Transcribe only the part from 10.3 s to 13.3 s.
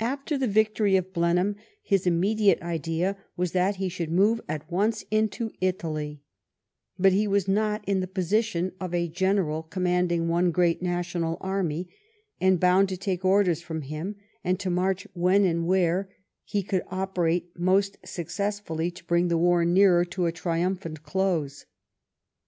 great national army, bound to take its